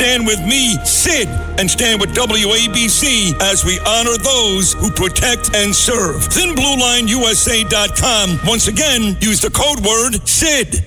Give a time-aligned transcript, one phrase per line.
[0.00, 1.28] Stand with me, Sid,
[1.58, 6.22] and stand with WABC as we honor those who protect and serve.
[6.22, 8.40] ThinBlueLineUSA.com.
[8.46, 10.86] Once again, use the code word SID.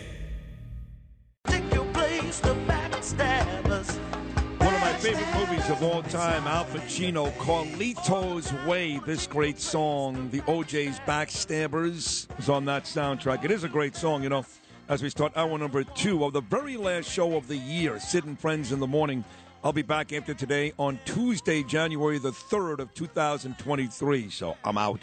[4.58, 9.00] One of my favorite movies of all time, Al Pacino, Carlito's Way.
[9.06, 13.46] This great song, the O'Jays Backstabbers, is on that soundtrack.
[13.46, 14.44] It is a great song, you know.
[14.90, 18.26] As we start hour number two of the very last show of the year, Sid
[18.26, 19.24] and Friends in the Morning.
[19.64, 24.30] I'll be back after today on Tuesday, January the 3rd of 2023.
[24.30, 25.02] So I'm out.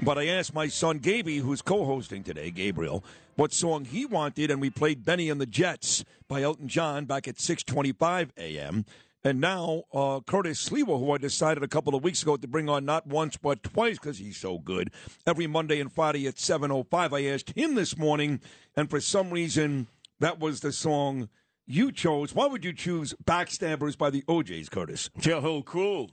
[0.00, 3.02] But I asked my son Gaby, who's co-hosting today, Gabriel,
[3.34, 7.26] what song he wanted, and we played Benny and the Jets by Elton John back
[7.26, 8.84] at 6:25 a.m.
[9.26, 12.68] And now uh, Curtis Sliwa, who I decided a couple of weeks ago to bring
[12.68, 14.92] on not once but twice because he's so good,
[15.26, 17.12] every Monday and Friday at 7:05.
[17.12, 18.40] I asked him this morning,
[18.76, 19.88] and for some reason
[20.20, 21.28] that was the song
[21.66, 22.36] you chose.
[22.36, 25.10] Why would you choose "Backstabbers" by the O'Jays, Curtis?
[25.64, 26.06] Crew.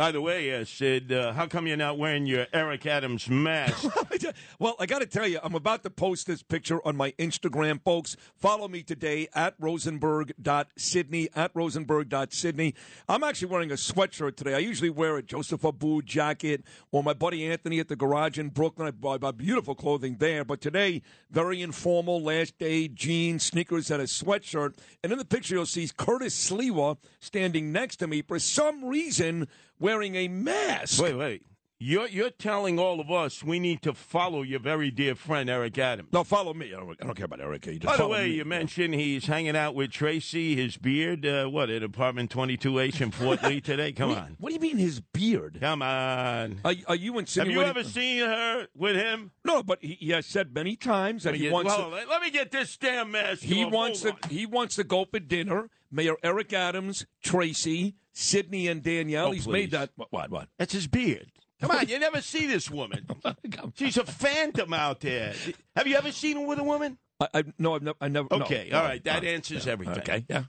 [0.00, 3.84] By the way, uh, Sid, uh, how come you're not wearing your Eric Adams mask?
[4.58, 7.84] well, I got to tell you, I'm about to post this picture on my Instagram,
[7.84, 8.16] folks.
[8.34, 12.74] Follow me today at rosenberg.sydney, at rosenberg.sydney.
[13.10, 14.54] I'm actually wearing a sweatshirt today.
[14.54, 18.48] I usually wear a Joseph Abboud jacket or my buddy Anthony at the garage in
[18.48, 18.88] Brooklyn.
[18.88, 20.46] I buy, buy beautiful clothing there.
[20.46, 24.78] But today, very informal, last day, jeans, sneakers, and a sweatshirt.
[25.04, 29.46] And in the picture, you'll see Curtis Sliwa standing next to me for some reason
[29.80, 31.02] wearing a mask.
[31.02, 31.42] wait, wait.
[31.82, 35.78] You're, you're telling all of us we need to follow your very dear friend, Eric
[35.78, 36.10] Adams.
[36.12, 36.74] No, follow me.
[36.74, 37.64] I don't, I don't care about Eric.
[37.64, 38.34] You just By the way, me.
[38.34, 43.10] you mentioned he's hanging out with Tracy, his beard, uh, what, at apartment 22H in
[43.10, 43.92] Fort Lee today?
[43.92, 44.36] Come What do you- on.
[44.38, 45.56] What do you mean his beard?
[45.58, 46.60] Come on.
[46.66, 47.62] Are, you are you Have insinuating?
[47.62, 49.30] you ever seen her with him?
[49.46, 51.70] No, but he, he has said many times that he Yeah, wants.
[51.74, 53.40] well, to, let, me get this damn mask.
[53.40, 53.72] he off.
[53.72, 54.14] wants to.
[54.28, 55.70] He wants to go for dinner.
[55.90, 59.28] Mayor Eric Adams, Tracy, Sydney, and Danielle.
[59.28, 59.52] Oh, He's please.
[59.52, 59.90] made that.
[60.10, 60.30] What?
[60.30, 60.48] what?
[60.58, 61.32] That's his beard.
[61.60, 63.06] Come on, you never see this woman.
[63.74, 65.34] She's a phantom out there.
[65.76, 66.98] Have you ever seen her with a woman?
[67.20, 67.96] I, I no, I've never.
[68.00, 68.28] I never.
[68.30, 69.98] Okay, no, all right, that no, answers everything.
[69.98, 70.44] Okay, yeah.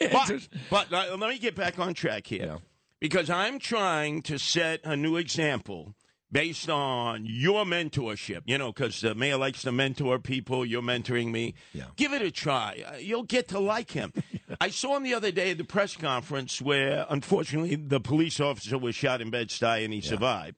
[0.10, 2.58] But, but let me get back on track here.
[2.98, 5.94] Because I'm trying to set a new example
[6.32, 8.40] based on your mentorship.
[8.46, 10.64] You know, because the mayor likes to mentor people.
[10.64, 11.54] You're mentoring me.
[11.72, 11.84] Yeah.
[11.96, 12.82] Give it a try.
[12.86, 14.12] Uh, You'll get to like him.
[14.60, 18.78] I saw him the other day at the press conference where, unfortunately, the police officer
[18.78, 20.56] was shot in Bed-Stuy and he survived.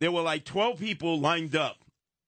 [0.00, 1.76] There were like 12 people lined up.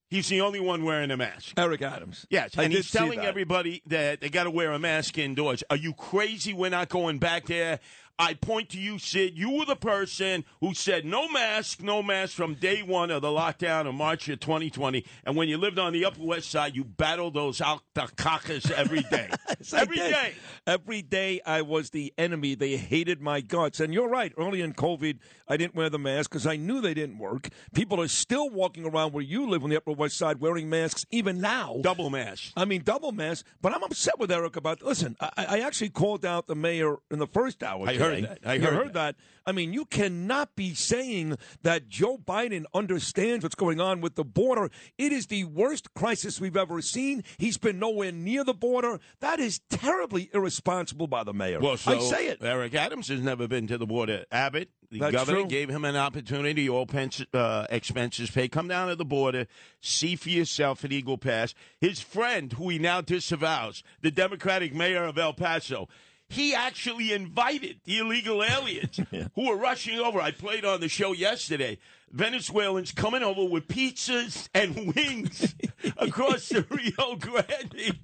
[0.08, 1.54] He's the only one wearing a mask.
[1.56, 2.26] Eric Adams.
[2.30, 3.26] Yes, I and he's telling that.
[3.26, 5.62] everybody that they got to wear a mask indoors.
[5.70, 6.52] Are you crazy?
[6.52, 7.78] We're not going back there.
[8.20, 9.38] I point to you, Sid.
[9.38, 13.28] You were the person who said no mask, no mask from day one of the
[13.28, 15.06] lockdown of March of 2020.
[15.24, 19.30] And when you lived on the Upper West Side, you battled those alpacas every day.
[19.60, 20.32] Yes, every day.
[20.66, 22.54] Every day I was the enemy.
[22.54, 23.78] They hated my guts.
[23.80, 24.32] And you're right.
[24.38, 27.48] Early in COVID, I didn't wear the mask because I knew they didn't work.
[27.74, 31.04] People are still walking around where you live on the Upper West Side wearing masks
[31.10, 31.78] even now.
[31.82, 32.52] Double mask.
[32.56, 33.44] I mean, double mask.
[33.60, 34.82] But I'm upset with Eric about.
[34.82, 37.86] Listen, I, I actually called out the mayor in the first hour.
[37.86, 38.26] I heard today.
[38.28, 38.38] that.
[38.48, 39.16] I You heard that.
[39.46, 44.24] I mean, you cannot be saying that Joe Biden understands what's going on with the
[44.24, 44.70] border.
[44.98, 47.24] It is the worst crisis we've ever seen.
[47.38, 49.00] He's been nowhere near the border.
[49.20, 51.58] That is terribly irresponsible by the mayor.
[51.60, 52.38] Well, so I say it.
[52.42, 54.24] Eric Adams has never been to the border.
[54.30, 55.48] Abbott, the That's governor, true.
[55.48, 58.52] gave him an opportunity, all pens- uh, expenses paid.
[58.52, 59.46] Come down to the border,
[59.80, 61.54] see for yourself at Eagle Pass.
[61.80, 65.88] His friend, who he now disavows, the Democratic mayor of El Paso,
[66.30, 68.98] he actually invited the illegal aliens
[69.34, 70.20] who were rushing over.
[70.20, 71.76] I played on the show yesterday.
[72.12, 75.54] Venezuelans coming over with pizzas and wings
[75.96, 77.98] across the Rio Grande.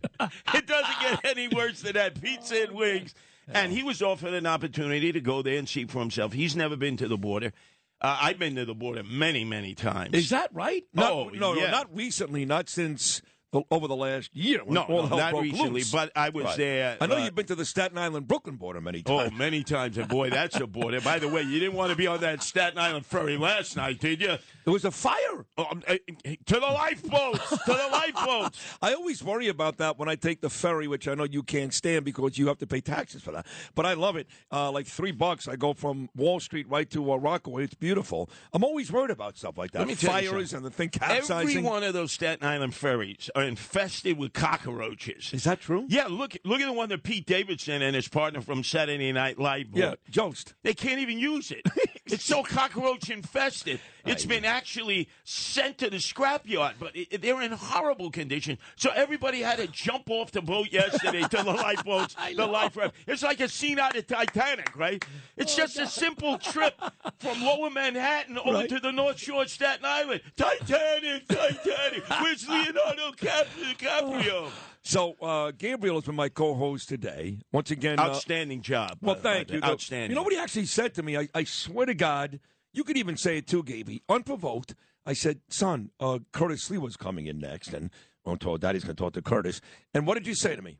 [0.54, 3.14] It doesn't get any worse than that pizza and wings.
[3.48, 6.32] And he was offered an opportunity to go there and see for himself.
[6.32, 7.52] He's never been to the border.
[8.00, 10.14] Uh, I've been to the border many, many times.
[10.14, 10.84] Is that right?
[10.92, 11.66] Not, Oh, no, yeah.
[11.66, 12.44] no, not recently.
[12.44, 13.22] Not since
[13.70, 14.60] over the last year.
[14.66, 15.92] No, no, not recently, loose.
[15.92, 16.56] but I was Right.
[16.56, 16.96] there.
[17.00, 19.30] I know uh, you've been to the Staten Island Brooklyn border many times.
[19.32, 21.00] Oh, many times, and boy, that's a border.
[21.00, 24.00] By the way, you didn't want to be on that Staten Island ferry last night,
[24.00, 24.36] did you?
[24.64, 25.44] There was a fire.
[25.58, 25.98] Oh, um, eh,
[26.46, 28.05] to the lifeboats, to the lifeboats.
[28.82, 31.72] I always worry about that when I take the ferry, which I know you can't
[31.72, 33.46] stand because you have to pay taxes for that.
[33.74, 34.26] But I love it.
[34.50, 37.64] Uh, like three bucks, I go from Wall Street right to uh, Rockaway.
[37.64, 38.30] It's beautiful.
[38.52, 39.80] I'm always worried about stuff like that.
[39.80, 40.66] Let me tell you Fires something.
[40.66, 41.58] and the thing capsizing.
[41.58, 45.30] Every one of those Staten Island ferries are infested with cockroaches.
[45.32, 45.86] Is that true?
[45.88, 49.38] Yeah, look look at the one that Pete Davidson and his partner from Saturday Night
[49.38, 49.80] Live bought.
[49.80, 50.54] Yeah, Jost.
[50.62, 51.62] They can't even use it.
[52.06, 53.80] it's so cockroach infested.
[54.06, 58.58] It's been actually sent to the scrapyard, but it, they're in horrible condition.
[58.76, 62.94] So everybody had to jump off the boat yesterday to the lifeboats, the life raft.
[63.06, 65.04] It's like a scene out of Titanic, right?
[65.36, 66.74] It's Oh, just a simple trip
[67.18, 68.68] from Lower Manhattan over Right.
[68.68, 70.20] to the North Shore of Staten Island.
[70.36, 72.04] Titanic, Titanic.
[72.20, 74.50] Where's Leonardo Cap- DiCaprio?
[74.82, 77.38] So uh, Gabriel has been my co-host today.
[77.50, 78.96] Once again, uh, Outstanding job.
[79.02, 79.58] Well, thank you.
[79.60, 80.10] Outstanding.
[80.10, 81.16] You know what he actually said to me?
[81.18, 82.38] I, I swear to God,
[82.76, 84.02] you could even say it too, Gaby.
[84.08, 84.74] Unprovoked,
[85.04, 87.72] I said, son, uh, Curtis Lee was coming in next.
[87.72, 87.90] And
[88.24, 89.60] I'm told Daddy's going to talk to Curtis.
[89.94, 90.78] And what did you say to me?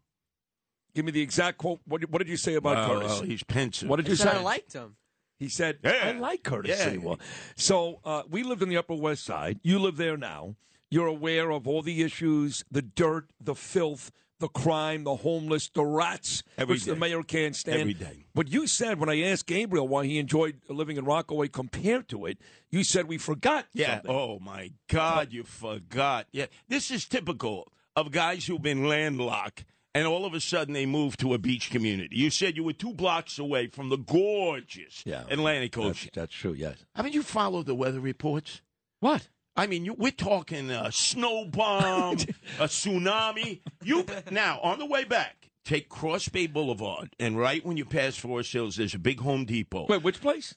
[0.94, 1.80] Give me the exact quote.
[1.86, 3.12] What, did- what did you say about Well, Curtis?
[3.12, 3.88] well, he's pensive.
[3.88, 4.38] what did I you said say?
[4.38, 4.96] I liked him.
[5.38, 6.00] He said, Yeah.
[6.04, 6.92] I like Curtis Yeah.
[6.92, 7.20] Sewell.
[7.56, 9.60] So uh, we lived in the Upper West Side.
[9.62, 10.56] You live there now.
[10.90, 15.84] You're aware of all the issues, the dirt, the filth, the crime, the homeless, the
[15.84, 17.80] rats, Every which the mayor can't stand.
[17.80, 18.26] Every day.
[18.34, 22.26] But you said when I asked Gabriel why he enjoyed living in Rockaway compared to
[22.26, 22.38] it,
[22.70, 23.94] you said we forgot Yeah.
[23.96, 24.10] something.
[24.10, 26.26] Oh my God, you forgot.
[26.32, 26.46] Yeah.
[26.68, 31.16] This is typical of guys who've been landlocked and all of a sudden they move
[31.16, 32.16] to a beach community.
[32.16, 35.24] You said you were two blocks away from the gorgeous Yeah.
[35.30, 36.10] Atlantic That's, Ocean.
[36.12, 36.76] that's true, yes.
[36.94, 38.60] Haven't you followed the weather reports?
[39.00, 39.28] What?
[39.56, 42.14] I mean, you, we're talking a snow bomb,
[42.60, 43.60] a tsunami.
[43.82, 48.16] You now on the way back, take Cross Bay Boulevard, and right when you pass
[48.16, 49.86] Forest Hills, there's a big Home Depot.
[49.88, 50.54] Wait, which place?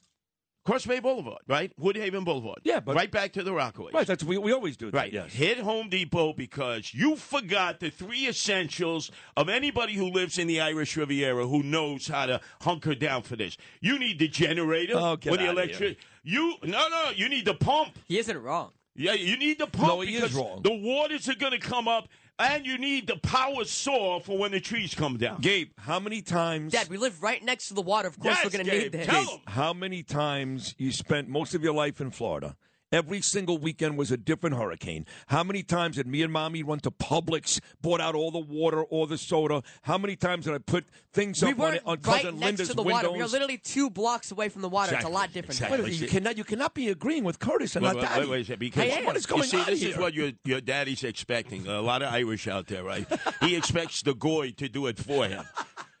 [0.66, 1.72] Cross Bay Boulevard, right?
[1.80, 2.58] Woodhaven Boulevard.
[2.64, 3.92] Yeah, but- right back to the Rockaway.
[3.94, 4.96] Right, that's we, we always do that.
[4.96, 5.12] Right.
[5.12, 5.32] Yes.
[5.32, 10.60] Hit Home Depot because you forgot the three essentials of anybody who lives in the
[10.60, 13.56] Irish Riviera who knows how to hunker down for this.
[13.80, 15.98] You need the generator Oh, get with the outta electric.
[16.22, 17.10] You no no.
[17.16, 17.98] You need the pump.
[18.04, 18.72] He isn't wrong.
[18.96, 20.62] Yeah, you need the pump No, he is because wrong.
[20.62, 22.08] the waters are going to come up,
[22.38, 25.40] and you need the power saw for when the trees come down.
[25.40, 26.72] Gabe, how many times?
[26.72, 28.08] Dad, we live right next to the water.
[28.08, 29.06] Of course, Yes, we're going to need this.
[29.06, 29.40] tell him.
[29.46, 32.56] How many times you spent most of your life in Florida?
[32.92, 35.06] Every single weekend was a different hurricane.
[35.28, 38.82] How many times did me and mommy run to Publix, bought out all the water,
[38.84, 39.62] all the soda?
[39.82, 42.66] How many times did I put things We up on, weren't on right cousin next
[42.66, 43.02] to the windows?
[43.04, 43.12] water.
[43.12, 44.94] We are literally two blocks away from the water.
[44.96, 45.60] Exactly, It's a lot different.
[45.60, 45.82] exactly.
[45.82, 48.20] Wait, you cannot you cannot be agreeing with Curtis and Wait, not Daddy.
[48.22, 49.02] wait, wait a second, because I.
[49.04, 49.90] What is going you see, on this here?
[49.90, 51.68] is what your your daddy's expecting.
[51.68, 53.06] A lot of Irish out there, right?
[53.40, 55.44] he expects the goy to do it for him.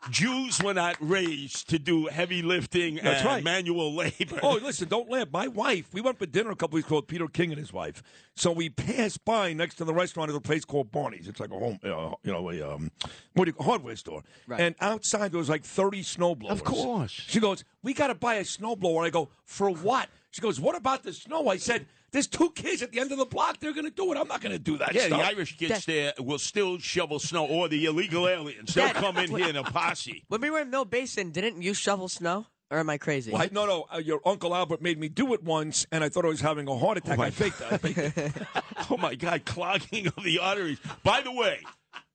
[0.08, 3.44] Jews were not raised to do heavy lifting That's and right.
[3.44, 4.40] manual labor.
[4.42, 5.28] Oh, listen, don't laugh.
[5.30, 7.72] My wife, we went for dinner a couple weeks ago with Peter King and his
[7.72, 8.02] wife.
[8.34, 11.28] So we passed by next to the restaurant at a place called Barney's.
[11.28, 12.90] It's like a home, uh, you know, a um,
[13.34, 14.22] what do you, hardware store.
[14.46, 14.60] Right.
[14.60, 16.50] And outside there was like 30 snowblowers.
[16.50, 17.10] Of course.
[17.10, 19.04] She goes, we got to buy a snowblower.
[19.04, 20.08] I go, for what?
[20.30, 21.48] She goes, what about the snow?
[21.48, 23.58] I said, there's two kids at the end of the block.
[23.60, 24.18] They're going to do it.
[24.18, 25.20] I'm not going to do that Yeah, stuff.
[25.20, 28.74] the Irish kids there will still shovel snow, or the illegal aliens.
[28.74, 30.24] They'll Dad, come in here in a posse.
[30.28, 32.46] When we were in Mill Basin, didn't you shovel snow?
[32.72, 33.32] Or am I crazy?
[33.32, 33.86] Well, I- no, no.
[33.92, 36.68] Uh, your Uncle Albert made me do it once, and I thought I was having
[36.68, 37.18] a heart attack.
[37.18, 37.66] my I faked it.
[37.72, 38.32] I faked it.
[38.90, 40.78] Oh my God, clogging of the arteries.
[41.04, 41.60] By the way,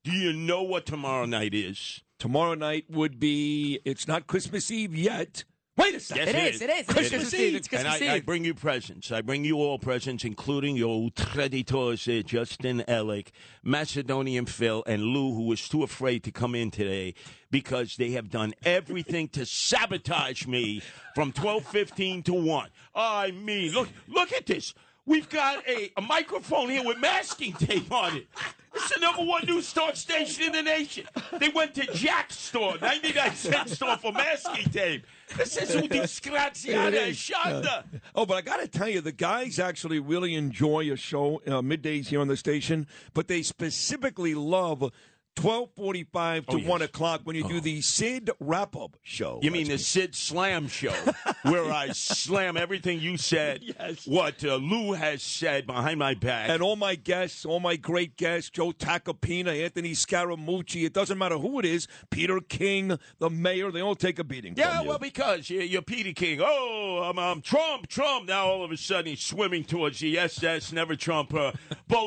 [0.03, 2.01] do you know what tomorrow night is?
[2.19, 5.43] Tomorrow night would be, it's not Christmas Eve yet.
[5.77, 6.27] Wait a second.
[6.27, 6.61] Yes, It it is, is.
[6.61, 6.85] it is.
[6.85, 7.39] Christmas Christmas Eve.
[7.41, 7.55] Eve.
[7.55, 8.25] It's and Christmas I, I Eve.
[8.25, 9.11] bring you presents.
[9.11, 13.27] I bring you all presents, including your traditors, uh, Justin Ellick,
[13.61, 17.13] Macedonian Phil, and Lou, who was too afraid to come in today
[17.51, 20.81] because they have done everything to sabotage me
[21.13, 22.69] from twelve fifteen to one.
[22.95, 24.73] I mean, look, look at this.
[25.07, 28.27] We've got a, a microphone here with masking tape on it.
[28.73, 31.05] It's the number one news talk station in the nation.
[31.39, 35.05] They went to Jack's store, 99 cent store for masking tape.
[35.37, 37.83] This is disgraziata shanda.
[38.13, 41.61] Oh, but I got to tell you, the guys actually really enjoy a show uh,
[41.61, 44.91] middays here on the station, but they specifically love
[45.35, 46.67] twelve forty-five to Oh, yes.
[46.67, 49.39] one o'clock when you do the Sid wrap-up show.
[49.41, 50.93] You mean the Sid Slam show,
[51.43, 54.05] where I slam everything you said, Yes.
[54.07, 56.49] what uh, Lou has said behind my back.
[56.49, 61.37] And all my guests, all my great guests, Joe Tacopina, Anthony Scaramucci, it doesn't matter
[61.37, 64.53] who it is, Peter King, the mayor, they all take a beating.
[64.55, 64.89] yeah, from you.
[64.89, 66.39] well, because you're, you're Peter King.
[66.41, 68.27] Oh, I'm, I'm Trump, Trump.
[68.27, 71.33] Now all of a sudden he's swimming towards the SS, never Trump.
[71.33, 71.51] Uh,
[71.87, 72.05] Bo.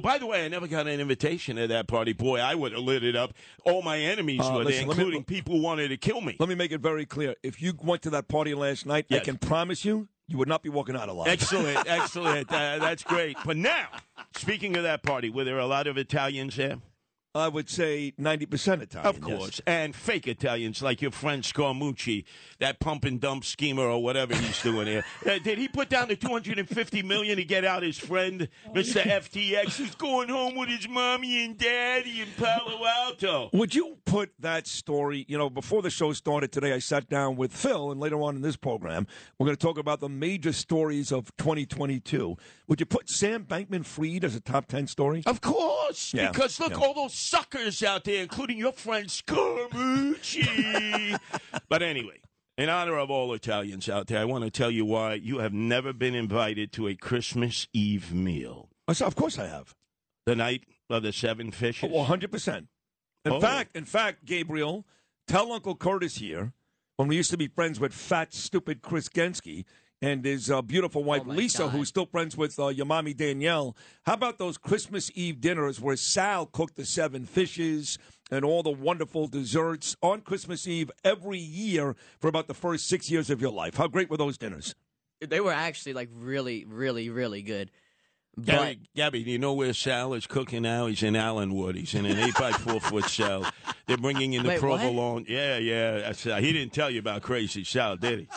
[0.00, 2.12] By the way, I never got an invitation to that party.
[2.12, 3.32] Boy, I would have lit it up.
[3.64, 6.20] All my enemies Uh, were listen, there, let me- including people who wanted to kill
[6.20, 6.36] me.
[6.38, 7.34] Let me make it very clear.
[7.42, 10.62] If you went to that party last night, I can promise you, you would not
[10.62, 11.28] be walking out alive.
[11.28, 12.52] Excellent, excellent.
[12.52, 13.36] Uh, that's great.
[13.46, 13.86] But now,
[14.36, 16.76] speaking of that party, were there a lot of Italians there?
[17.34, 19.06] I would say 90% Italian.
[19.06, 19.60] Of course.
[19.66, 22.24] And fake Italians like your friend Scaramucci,
[22.58, 25.04] that pump and dump schemer or whatever he's doing here.
[25.28, 29.02] Uh, did he put down the 250 million to get out his friend, Mr.
[29.02, 33.50] FTX, who's going home with his mommy and daddy in Palo Alto?
[33.52, 37.36] Would you put that story, you know, before the show started today, I sat down
[37.36, 39.06] with Phil, and later on in this program,
[39.38, 42.36] we're going to talk about the major stories of 2022.
[42.68, 45.22] Would you put Sam Bankman Fried as a top 10 story?
[45.26, 46.78] Of course, Yeah, because look, yeah.
[46.78, 51.18] all those suckers out there, including your friend Scaramucci.
[51.68, 52.20] but anyway,
[52.56, 55.52] in honor of all Italians out there, I want to tell you why you have
[55.52, 58.68] never been invited to a Christmas Eve meal.
[58.86, 59.74] I said, of course I have.
[60.26, 61.90] The night of the seven fishes.
[61.90, 62.66] Well, 100%.
[63.24, 63.40] In Oh.
[63.40, 64.86] fact, in fact, Gabriel,
[65.26, 66.52] tell Uncle Curtis here,
[66.96, 69.64] when we used to be friends with fat, stupid Chris Gensky
[70.00, 71.70] and his uh, beautiful wife Oh, Lisa, God.
[71.70, 73.76] who's still friends with uh, your mommy Danielle.
[74.06, 77.98] How about those Christmas Eve dinners where Sal cooked the seven fishes
[78.30, 83.10] and all the wonderful desserts on Christmas Eve every year for about the first six
[83.10, 83.76] years of your life?
[83.76, 84.74] How great were those dinners?
[85.20, 87.70] They were actually like really, really, really good.
[88.36, 90.86] But Gabby, Gabby, do you know where Sal is cooking now?
[90.86, 91.74] He's in Allenwood.
[91.74, 93.44] He's in an eight by four foot cell.
[93.88, 94.78] They're bringing in the Wait, what?
[94.78, 95.24] provolone.
[95.28, 95.98] Yeah, yeah.
[95.98, 98.28] That's, uh, he didn't tell you about Crazy Sal, did he?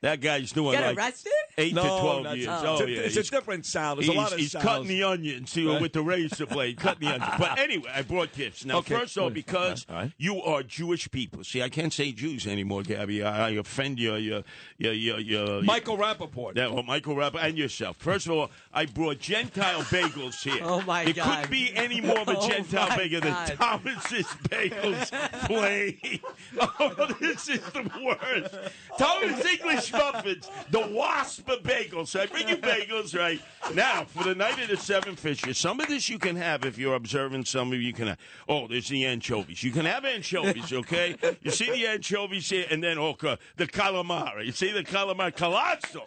[0.00, 1.32] That guy's doing get like arrested?
[1.58, 2.48] eight to twelve that's- years.
[2.54, 3.96] it's, Oh, a, yeah, it's he's- a different Sal.
[3.96, 4.62] There's he's, a lot of he's Sals.
[4.62, 7.32] cutting the onions you know, with the razor blade, cutting the onions.
[7.38, 8.64] But anyway, I brought gifts.
[8.64, 8.94] Now, Okay.
[8.98, 10.12] first off, because All right.
[10.16, 11.44] you are Jewish people.
[11.44, 13.22] See, I can't say Jews anymore, Gabby.
[13.22, 14.42] I, I offend your your
[14.78, 16.56] your your, your Michael Rapaport.
[16.56, 17.96] Yeah, well, Michael Rapper and yourself.
[17.98, 20.62] First of all, I brought Gentile bagels here.
[20.62, 21.26] Oh, my There God.
[21.26, 23.48] It couldn't be any more of a Oh, Gentile my bagel God.
[23.48, 25.10] than Thomas's Bagels
[25.46, 26.20] plain.
[26.60, 28.54] Oh, this is the worst.
[28.98, 32.08] Thomas English muffins, the wasp of bagels.
[32.08, 33.40] So I bring you bagels, right?
[33.74, 36.78] Now, for the night of the seven fishes, some of this you can have if
[36.78, 38.18] you're observing some of you can have.
[38.48, 39.62] Oh, there's the anchovies.
[39.62, 41.16] You can have anchovies, okay?
[41.42, 44.46] You see the anchovies here, and then, oh, okay, the calamari.
[44.46, 45.34] You see the calamari?
[45.34, 46.06] Colossal.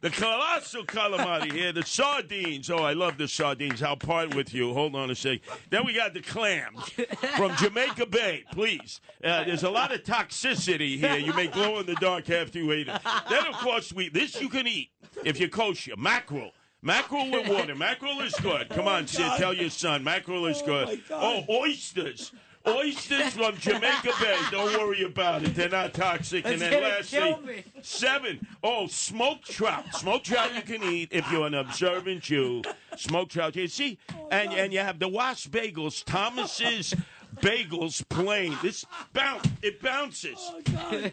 [0.00, 2.70] The colossal calamari here, the sardines.
[2.70, 3.82] Oh, I love the sardines.
[3.82, 4.72] I'll part with you.
[4.72, 5.40] Hold on a sec.
[5.70, 6.88] Then we got the clams
[7.36, 8.44] from Jamaica Bay.
[8.52, 11.16] Please, uh, there's a lot of toxicity here.
[11.16, 13.00] You may glow in the dark after you eat it.
[13.28, 14.90] Then, of course, we this you can eat
[15.24, 15.96] if you're kosher.
[15.96, 16.52] Mackerel.
[16.80, 17.74] Mackerel with water.
[17.74, 18.68] Mackerel is good.
[18.68, 19.32] Come on, Sid.
[19.36, 20.04] Tell your son.
[20.04, 21.02] Mackerel is good.
[21.10, 22.30] Oh, oysters.
[22.76, 24.36] Oysters from Jamaica Bay.
[24.50, 25.54] Don't worry about it.
[25.54, 26.46] They're not toxic.
[26.46, 27.64] And then lastly.
[27.82, 28.46] Seven.
[28.62, 29.84] Oh, smoked trout.
[29.94, 32.62] Smoked trout you can eat if you're an observant Jew.
[32.96, 33.56] Smoked trout.
[33.56, 33.98] You see,
[34.30, 36.04] and and you have the wasp bagels.
[36.04, 36.94] Thomas's
[37.36, 38.56] bagels plain.
[38.62, 39.48] This bounce.
[39.62, 40.38] It bounces.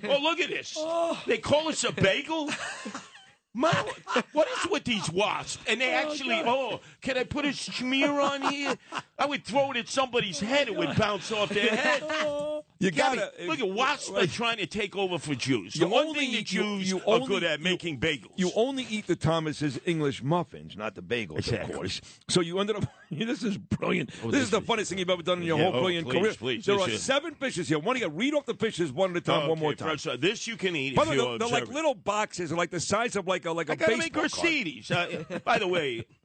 [0.04, 0.78] Oh, look at this.
[1.26, 2.50] They call us a bagel.
[3.56, 5.64] What is with these wasps?
[5.68, 8.76] And they oh, actually, oh, can I put a smear on here?
[9.18, 12.04] I would throw it at somebody's head, it would bounce off their head.
[12.04, 12.55] Oh.
[12.78, 15.74] You Gabby, gotta look at wasps are trying to take over for Jews.
[15.76, 18.00] The You one only thing the you- Jews you are only- good at you- making
[18.02, 18.34] bagels.
[18.36, 21.72] You only eat the Thomas's English muffins, not the bagels, Exactly.
[21.72, 22.02] of course.
[22.28, 22.86] So you ended up.
[23.12, 24.12] this is brilliant.
[24.12, 26.08] this, this is the funniest thing you've ever done in your Yeah, whole oh, brilliant
[26.10, 26.34] please, career.
[26.34, 27.80] please, there are is- seven fishes here.
[27.80, 29.90] One, of you read off the fishes one at a time, one Okay, more time.
[29.92, 32.58] first, uh, this you can eat By the way, you're they're like little boxes, they're
[32.58, 34.14] like the size of like a like a I gotta make.
[34.16, 34.92] Mercedes.
[34.92, 36.06] Uh, by the way,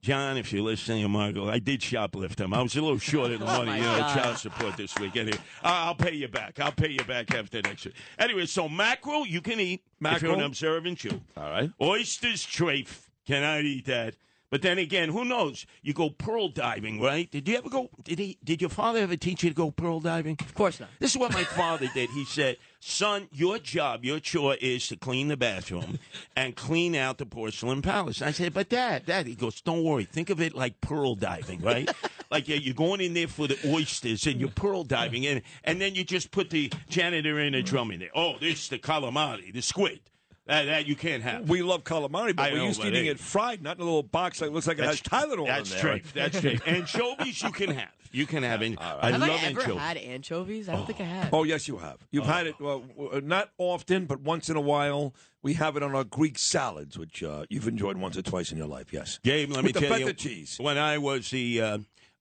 [0.00, 2.54] John, if you're listening, Margot, I did shoplift him.
[2.54, 4.96] I was a little short of the oh money, my you know, child support this
[4.98, 5.16] week.
[5.16, 6.60] Anyway, I'll pay you back.
[6.60, 7.94] I'll pay you back after next week.
[8.18, 10.46] Anyway, so mackerel you can eat if you're an Mackerel?
[10.46, 11.20] observant Jew.
[11.36, 11.70] All right.
[11.82, 13.08] Oysters, trafe.
[13.26, 14.14] Cannot eat that.
[14.50, 15.66] But then again, who knows?
[15.82, 17.30] You go pearl diving, right?
[17.30, 17.90] Did you ever go?
[18.02, 18.38] Did he?
[18.42, 20.38] Did your father ever teach you to go pearl diving?
[20.40, 20.88] Of course not.
[21.00, 22.08] This is what my father did.
[22.10, 25.98] He said, "Son, your job, your chore is to clean the bathroom
[26.34, 30.04] and clean out the porcelain palace." I said, "But Dad, Dad," he goes, "Don't worry.
[30.04, 31.90] Think of it like pearl diving, right?
[32.30, 35.78] like yeah, you're going in there for the oysters and you're pearl diving, and and
[35.78, 38.10] then you just put the janitor in a drum in there.
[38.14, 40.00] Oh, this is the calamari, the squid."
[40.48, 41.48] That, that you can't have.
[41.48, 43.10] We love calamari, but I we're know, used to eating hey.
[43.10, 45.76] it fried, not in a little box that looks like it has Tylenol That's in
[45.82, 45.98] there.
[45.98, 46.10] true.
[46.14, 46.56] That's true.
[46.66, 47.90] Anchovies you can have.
[48.10, 48.62] You can have.
[48.62, 49.78] And I Have love I ever anchovies.
[49.78, 50.68] had anchovies?
[50.70, 51.34] I don't think I have.
[51.34, 51.98] Oh yes, you have.
[52.10, 52.82] You've had it well,
[53.22, 55.14] not often, but once in a while.
[55.42, 58.56] We have it on our Greek salads, which uh, you've enjoyed once or twice in
[58.58, 58.92] your life.
[58.92, 60.56] Yes, Gabe, let With me the tell feta you, cheese.
[60.58, 61.78] when I was the uh,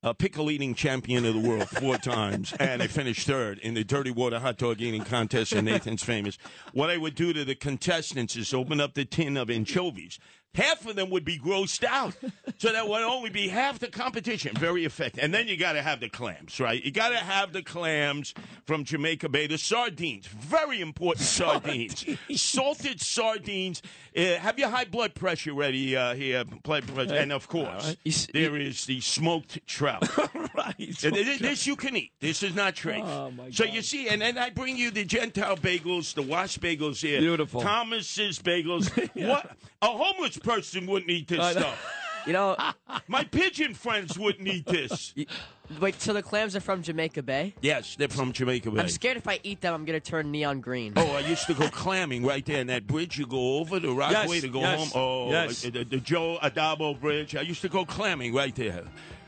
[0.08, 3.84] uh, pickle eating champion of the world four times, and I finished third in the
[3.84, 6.38] dirty water hot dog eating contest in Nathan's Famous,
[6.74, 10.18] what I would do to the contestants is open up the tin of anchovies.
[10.58, 12.16] Half of them would be grossed out,
[12.58, 14.56] so that would only be half the competition.
[14.58, 15.24] Very effective.
[15.24, 16.84] And then you got to have the clams, right?
[16.84, 18.34] You got to have the clams
[18.66, 19.48] from Jamaica Bay.
[19.48, 22.04] The sardines, very important sardines.
[22.36, 23.82] Salted sardines.
[24.18, 27.14] Uh, have your high blood pressure ready uh, here, blood pressure.
[27.16, 30.10] and of course, You s- there is the smoked trout.
[30.56, 30.76] right.
[30.78, 32.12] Th- This you can eat.
[32.20, 33.04] This is not trace.
[33.06, 33.74] Oh, so God.
[33.76, 37.20] you see, and then I bring you the Gentile bagels, the wash bagels here.
[37.20, 37.62] Beautiful.
[37.62, 38.88] Thomas's bagels.
[39.28, 39.56] What?
[39.82, 41.94] A homeless person wouldn't eat this stuff.
[42.26, 42.58] You know,
[43.08, 45.14] My pigeon friends wouldn't eat this.
[45.80, 46.02] wait.
[46.02, 47.54] So the clams are from Jamaica Bay.
[47.62, 48.82] Yes, they're from Jamaica Bay.
[48.82, 50.92] I'm scared if I eat them, I'm gonna turn neon green.
[50.98, 53.18] Oh, I used to go clamming right there in that bridge.
[53.18, 55.02] You go over the Rockaway Yes, to go yes, home.
[55.02, 55.62] Oh, yes.
[55.62, 57.34] the, the Joe Addabbo Bridge.
[57.38, 58.84] I used to go clamming right there.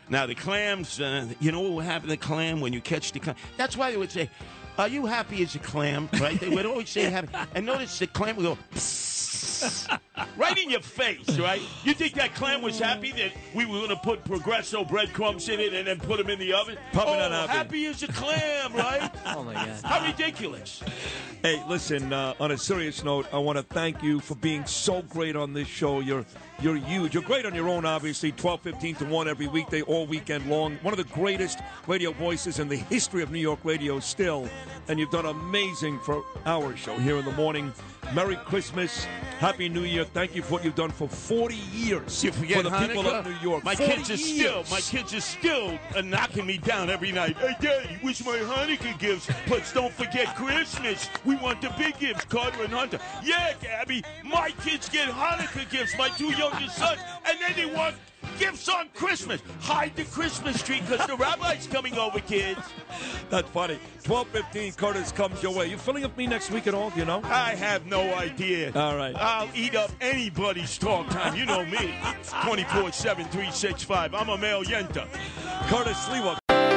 [0.09, 3.13] Now the clams, uh, you know what will happen to the clam when you catch
[3.13, 3.37] the clam?
[3.55, 4.29] That's why they would say,
[4.77, 6.37] "Are you happy as a clam?" Right?
[6.37, 7.29] They would always say happy.
[7.55, 8.57] And notice the clam would go.
[10.37, 11.61] right in your face, right?
[11.83, 15.59] You think that clam was happy that we were going to put Progresso breadcrumbs in
[15.59, 16.77] it and then put them in the oven?
[16.93, 17.85] Probably oh, not happy.
[17.87, 19.11] as a clam, right?
[19.25, 19.79] Oh my god.
[19.83, 20.81] How ridiculous!
[21.43, 22.11] Hey, listen.
[22.11, 25.53] Uh, on a serious note, I want to thank you for being so great on
[25.53, 25.99] this show.
[25.99, 26.25] You're
[26.61, 27.13] you're huge.
[27.13, 28.31] You're great on your own, obviously.
[28.33, 30.77] 12, 15 to one every weekday, all weekend long.
[30.81, 34.49] One of the greatest radio voices in the history of New York radio, still.
[34.87, 37.71] And you've done amazing for our show here in the morning.
[38.13, 39.05] Merry Christmas,
[39.37, 40.03] Happy New Year.
[40.03, 43.35] Thank you for what you've done for 40 years You for the people of New
[43.41, 43.63] York.
[43.63, 44.65] My 40 kids are years.
[44.65, 47.37] still, my kids are still uh, knocking me down every night.
[47.37, 49.29] Hey, Daddy, wish my Hanukkah gifts?
[49.47, 51.07] But don't forget Christmas.
[51.23, 52.99] We want the big gifts, Carter and Hunter.
[53.23, 57.95] Yeah, Gabby, my kids get Hanukkah gifts, my two youngest sons, and then they want
[58.37, 59.41] gifts on Christmas.
[59.61, 62.59] Hide the Christmas tree because the rabbi's coming over, kids.
[63.29, 63.79] That's funny.
[64.03, 64.75] 12:15.
[64.77, 65.67] Curtis comes your way.
[65.67, 66.89] You filling up me next week at all?
[66.89, 67.21] Do you know?
[67.23, 68.71] I have no idea.
[68.75, 69.15] All right.
[69.15, 71.35] I'll eat up anybody's talk time.
[71.35, 71.93] You know me.
[72.43, 74.13] 24 7, 365.
[74.13, 75.07] I'm a male yenta.
[75.69, 76.48] Curtis Sliwa.